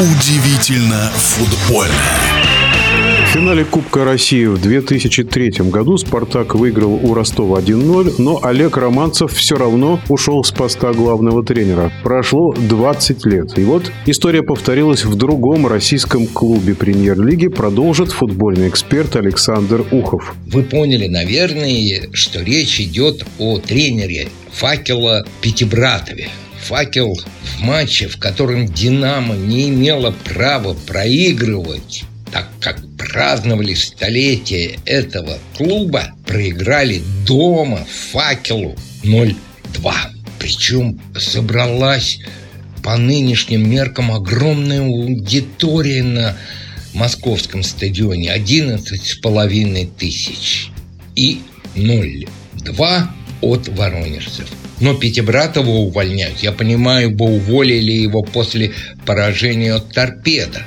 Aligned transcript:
Удивительно 0.00 1.10
футбольно. 1.16 1.92
В 3.24 3.32
финале 3.32 3.64
Кубка 3.64 4.04
России 4.04 4.44
в 4.44 4.62
2003 4.62 5.50
году 5.70 5.98
«Спартак» 5.98 6.54
выиграл 6.54 6.94
у 6.94 7.14
Ростова 7.14 7.58
1-0, 7.58 8.14
но 8.18 8.38
Олег 8.44 8.76
Романцев 8.76 9.32
все 9.32 9.56
равно 9.56 10.00
ушел 10.08 10.44
с 10.44 10.52
поста 10.52 10.92
главного 10.92 11.44
тренера. 11.44 11.92
Прошло 12.04 12.54
20 12.54 13.26
лет. 13.26 13.58
И 13.58 13.64
вот 13.64 13.90
история 14.06 14.44
повторилась 14.44 15.04
в 15.04 15.16
другом 15.16 15.66
российском 15.66 16.28
клубе 16.28 16.76
премьер-лиги. 16.76 17.48
Продолжит 17.48 18.12
футбольный 18.12 18.68
эксперт 18.68 19.16
Александр 19.16 19.84
Ухов. 19.90 20.32
Вы 20.46 20.62
поняли, 20.62 21.08
наверное, 21.08 22.08
что 22.12 22.40
речь 22.40 22.80
идет 22.80 23.26
о 23.40 23.58
тренере 23.58 24.28
«Факела» 24.52 25.26
Пятибратове. 25.40 26.28
«Факел» 26.68 27.18
в 27.42 27.60
матче, 27.62 28.08
в 28.08 28.18
котором 28.18 28.68
«Динамо» 28.68 29.34
не 29.34 29.70
имела 29.70 30.10
права 30.10 30.74
проигрывать, 30.74 32.04
так 32.30 32.46
как 32.60 32.78
праздновали 32.98 33.72
столетие 33.72 34.78
этого 34.84 35.38
клуба, 35.56 36.12
проиграли 36.26 37.00
дома 37.26 37.86
«Факелу» 38.12 38.76
0-2. 39.02 39.34
Причем 40.38 41.00
собралась 41.18 42.20
по 42.82 42.98
нынешним 42.98 43.70
меркам 43.70 44.12
огромная 44.12 44.82
аудитория 44.82 46.02
на 46.02 46.36
московском 46.92 47.62
стадионе 47.62 48.30
11 48.30 49.06
с 49.06 49.14
половиной 49.14 49.86
тысяч 49.86 50.68
и 51.16 51.40
0-2 51.76 53.06
от 53.40 53.68
воронежцев. 53.68 54.48
Но 54.80 54.94
Пятибратова 54.94 55.70
увольнять, 55.70 56.42
я 56.42 56.52
понимаю, 56.52 57.10
бы 57.10 57.24
уволили 57.24 57.92
его 57.92 58.22
после 58.22 58.72
поражения 59.04 59.74
от 59.74 59.92
торпеда. 59.92 60.62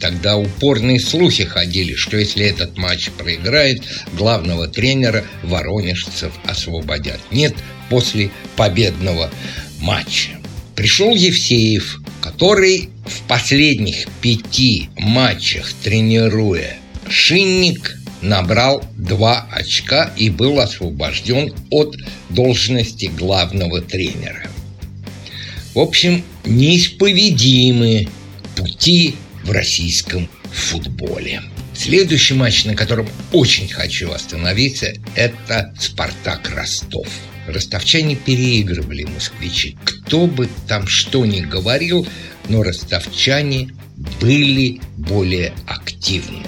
Тогда 0.00 0.36
упорные 0.36 1.00
слухи 1.00 1.44
ходили, 1.44 1.94
что 1.94 2.16
если 2.16 2.46
этот 2.46 2.78
матч 2.78 3.10
проиграет, 3.10 3.82
главного 4.12 4.68
тренера 4.68 5.24
воронежцев 5.42 6.32
освободят. 6.44 7.18
Нет, 7.32 7.54
после 7.90 8.30
победного 8.56 9.28
матча. 9.80 10.30
Пришел 10.76 11.12
Евсеев, 11.12 12.00
который 12.22 12.90
в 13.04 13.22
последних 13.22 14.06
пяти 14.20 14.88
матчах 14.96 15.72
тренируя 15.82 16.76
Шинник 17.08 17.96
набрал 18.22 18.84
два 18.96 19.46
очка 19.50 20.12
и 20.16 20.30
был 20.30 20.60
освобожден 20.60 21.52
от 21.70 21.96
должности 22.30 23.06
главного 23.06 23.80
тренера. 23.80 24.48
В 25.74 25.78
общем, 25.78 26.24
неисповедимы 26.44 28.08
пути 28.56 29.14
в 29.44 29.52
российском 29.52 30.28
футболе. 30.50 31.42
Следующий 31.74 32.34
матч, 32.34 32.64
на 32.64 32.74
котором 32.74 33.08
очень 33.32 33.68
хочу 33.68 34.10
остановиться, 34.10 34.94
это 35.14 35.72
«Спартак 35.78 36.50
Ростов». 36.50 37.06
Ростовчане 37.46 38.16
переигрывали 38.16 39.04
москвичи. 39.04 39.76
Кто 39.84 40.26
бы 40.26 40.48
там 40.66 40.86
что 40.86 41.24
ни 41.24 41.40
говорил, 41.40 42.06
но 42.48 42.62
ростовчане 42.62 43.70
были 44.20 44.80
более 44.96 45.52
активны 45.66 46.44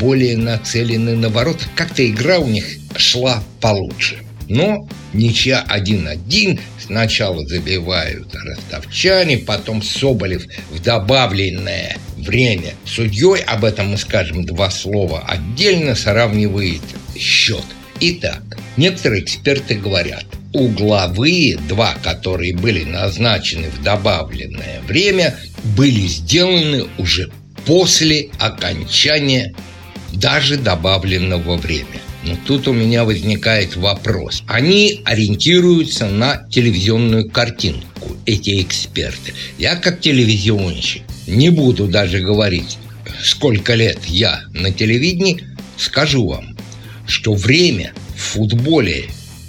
более 0.00 0.36
нацелены 0.36 1.16
на 1.16 1.28
ворота. 1.28 1.64
Как-то 1.74 2.06
игра 2.06 2.38
у 2.38 2.48
них 2.48 2.66
шла 2.96 3.42
получше. 3.60 4.18
Но 4.48 4.88
ничья 5.12 5.64
1-1. 5.68 6.60
Сначала 6.84 7.46
забивают 7.46 8.34
ростовчане, 8.34 9.38
потом 9.38 9.82
Соболев 9.82 10.44
в 10.70 10.82
добавленное 10.82 11.96
время 12.16 12.74
судьей, 12.84 13.40
об 13.42 13.64
этом 13.64 13.90
мы 13.90 13.96
скажем 13.96 14.44
два 14.44 14.70
слова, 14.70 15.24
отдельно 15.26 15.94
сравнивает 15.94 16.82
счет. 17.16 17.64
Итак, 18.00 18.42
некоторые 18.76 19.22
эксперты 19.22 19.74
говорят, 19.76 20.24
угловые 20.52 21.56
два, 21.56 21.94
которые 22.02 22.54
были 22.54 22.84
назначены 22.84 23.70
в 23.70 23.82
добавленное 23.82 24.80
время, 24.86 25.36
были 25.76 26.06
сделаны 26.06 26.86
уже 26.98 27.30
после 27.64 28.28
окончания 28.38 29.54
даже 30.12 30.56
добавленного 30.56 31.56
время. 31.56 32.00
Но 32.24 32.36
тут 32.46 32.68
у 32.68 32.72
меня 32.72 33.04
возникает 33.04 33.76
вопрос. 33.76 34.42
Они 34.46 35.00
ориентируются 35.04 36.06
на 36.06 36.46
телевизионную 36.48 37.28
картинку, 37.28 38.16
эти 38.26 38.62
эксперты. 38.62 39.34
Я 39.58 39.76
как 39.76 40.00
телевизионщик 40.00 41.02
не 41.26 41.50
буду 41.50 41.88
даже 41.88 42.20
говорить, 42.20 42.78
сколько 43.22 43.74
лет 43.74 43.98
я 44.06 44.42
на 44.52 44.72
телевидении, 44.72 45.42
скажу 45.76 46.26
вам, 46.26 46.56
что 47.06 47.34
время 47.34 47.92
в 48.16 48.20
футболе 48.20 49.06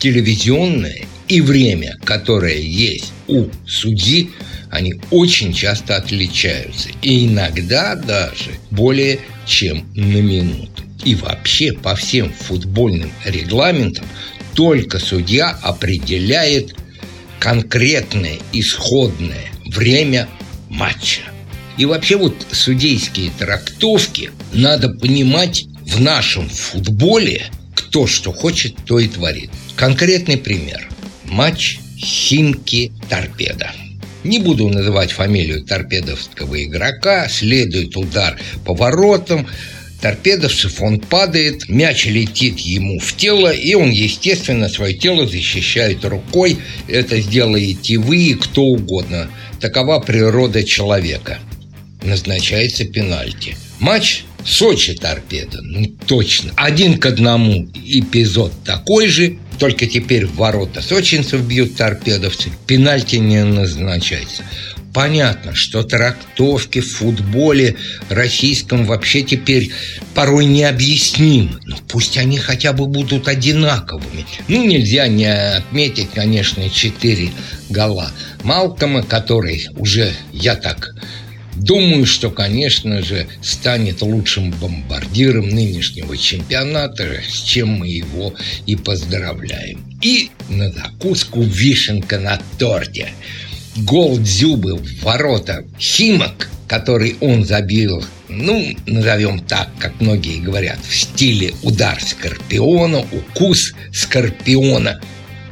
телевизионное 0.00 1.06
и 1.28 1.40
время, 1.40 1.96
которое 2.04 2.58
есть 2.58 3.12
у 3.28 3.46
судьи, 3.66 4.30
они 4.76 4.94
очень 5.10 5.54
часто 5.54 5.96
отличаются. 5.96 6.90
И 7.00 7.26
иногда 7.26 7.94
даже 7.94 8.50
более 8.70 9.20
чем 9.46 9.86
на 9.94 10.20
минуту. 10.20 10.82
И 11.02 11.14
вообще 11.14 11.72
по 11.72 11.94
всем 11.94 12.30
футбольным 12.32 13.10
регламентам 13.24 14.04
только 14.54 14.98
судья 14.98 15.58
определяет 15.62 16.74
конкретное 17.38 18.38
исходное 18.52 19.46
время 19.64 20.28
матча. 20.68 21.22
И 21.78 21.86
вообще 21.86 22.16
вот 22.16 22.34
судейские 22.50 23.30
трактовки 23.38 24.30
надо 24.52 24.90
понимать 24.90 25.64
в 25.86 26.00
нашем 26.00 26.50
футболе, 26.50 27.46
кто 27.74 28.06
что 28.06 28.32
хочет, 28.32 28.76
то 28.86 28.98
и 28.98 29.08
творит. 29.08 29.50
Конкретный 29.74 30.36
пример. 30.36 30.86
Матч 31.24 31.78
Химки-Торпеда. 31.98 33.85
Не 34.26 34.40
буду 34.40 34.68
называть 34.68 35.12
фамилию 35.12 35.62
торпедовского 35.62 36.64
игрока. 36.64 37.28
Следует 37.28 37.96
удар 37.96 38.36
по 38.64 38.74
воротам. 38.74 39.46
Торпедовцев 40.00 40.82
он 40.82 40.98
падает, 40.98 41.68
мяч 41.68 42.06
летит 42.06 42.58
ему 42.58 42.98
в 42.98 43.16
тело, 43.16 43.52
и 43.52 43.74
он, 43.74 43.90
естественно, 43.90 44.68
свое 44.68 44.94
тело 44.94 45.28
защищает 45.28 46.04
рукой. 46.04 46.58
Это 46.88 47.20
сделаете 47.20 47.98
вы 47.98 48.16
и 48.16 48.34
кто 48.34 48.62
угодно. 48.62 49.30
Такова 49.60 50.00
природа 50.00 50.64
человека. 50.64 51.38
Назначается 52.02 52.84
пенальти. 52.84 53.56
Матч 53.78 54.24
Сочи 54.46 54.94
торпеда, 54.94 55.60
ну 55.60 55.86
точно. 56.06 56.52
Один 56.54 56.98
к 56.98 57.06
одному 57.06 57.68
эпизод 57.84 58.52
такой 58.64 59.08
же, 59.08 59.38
только 59.58 59.86
теперь 59.86 60.26
в 60.26 60.36
ворота 60.36 60.82
сочинцев 60.82 61.42
бьют 61.42 61.76
торпедовцы, 61.76 62.50
пенальти 62.66 63.16
не 63.16 63.44
назначается. 63.44 64.44
Понятно, 64.96 65.54
что 65.54 65.82
трактовки 65.82 66.80
в 66.80 66.90
футболе 66.90 67.76
российском 68.08 68.86
вообще 68.86 69.22
теперь 69.22 69.70
порой 70.14 70.46
необъяснимы. 70.46 71.60
Но 71.66 71.76
пусть 71.86 72.16
они 72.16 72.38
хотя 72.38 72.72
бы 72.72 72.86
будут 72.86 73.28
одинаковыми. 73.28 74.24
Ну, 74.48 74.64
нельзя 74.64 75.06
не 75.06 75.26
отметить, 75.26 76.08
конечно, 76.14 76.70
четыре 76.70 77.28
гола. 77.68 78.10
Малкома, 78.42 79.02
который 79.02 79.66
уже, 79.76 80.14
я 80.32 80.56
так 80.56 80.94
Думаю, 81.56 82.04
что, 82.04 82.30
конечно 82.30 83.02
же, 83.02 83.26
станет 83.42 84.02
лучшим 84.02 84.50
бомбардиром 84.50 85.48
нынешнего 85.48 86.16
чемпионата, 86.16 87.22
с 87.26 87.42
чем 87.42 87.70
мы 87.78 87.88
его 87.88 88.34
и 88.66 88.76
поздравляем. 88.76 89.80
И 90.02 90.30
на 90.50 90.70
закуску 90.70 91.42
вишенка 91.42 92.18
на 92.18 92.38
торте. 92.58 93.08
Гол 93.76 94.18
Дзюбы 94.18 94.76
в 94.76 95.02
ворота 95.02 95.64
Химок, 95.78 96.50
который 96.68 97.16
он 97.20 97.44
забил, 97.44 98.04
ну, 98.28 98.76
назовем 98.86 99.40
так, 99.40 99.70
как 99.78 99.98
многие 100.00 100.40
говорят, 100.40 100.78
в 100.86 100.94
стиле 100.94 101.54
удар 101.62 102.02
Скорпиона, 102.02 103.00
укус 103.00 103.72
Скорпиона. 103.94 105.00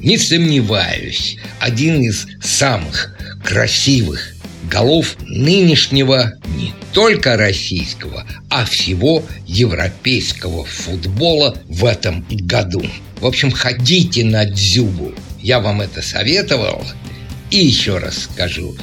Не 0.00 0.16
сомневаюсь, 0.16 1.36
один 1.58 2.02
из 2.02 2.26
самых 2.40 3.16
красивых 3.44 4.37
голов 4.68 5.16
нынешнего 5.20 6.32
не 6.56 6.72
только 6.92 7.36
российского, 7.36 8.24
а 8.50 8.64
всего 8.64 9.22
европейского 9.46 10.64
футбола 10.64 11.56
в 11.66 11.84
этом 11.84 12.24
году. 12.30 12.82
В 13.20 13.26
общем, 13.26 13.50
ходите 13.50 14.24
на 14.24 14.44
Дзюбу. 14.44 15.12
Я 15.40 15.60
вам 15.60 15.80
это 15.80 16.02
советовал. 16.02 16.82
И 17.50 17.58
еще 17.58 17.98
раз 17.98 18.28
скажу, 18.32 18.76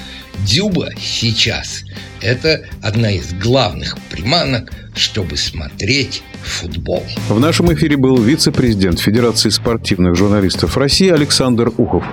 Дзюба 0.45 0.89
сейчас– 0.99 1.83
это 2.21 2.61
одна 2.81 3.11
из 3.11 3.33
главных 3.33 3.97
приманок, 4.09 4.71
чтобы 4.95 5.37
смотреть 5.37 6.23
футбол. 6.43 7.03
В 7.29 7.39
нашем 7.39 7.73
эфире 7.73 7.97
был 7.97 8.17
вице-президент 8.17 8.99
Федерации 8.99 9.49
спортивных 9.49 10.15
журналистов 10.15 10.77
России 10.77 11.09
Александр 11.09 11.71
Ухов. 11.77 12.03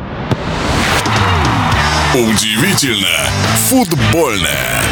Удивительно 2.14 3.30
футбольное. 3.70 4.82